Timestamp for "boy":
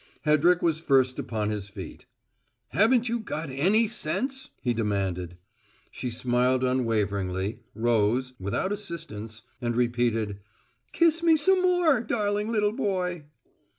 12.73-13.25